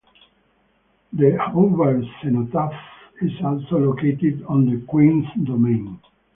[1.13, 2.73] The Hobart Cenotaph
[3.21, 5.99] is also located on the Queens Domain.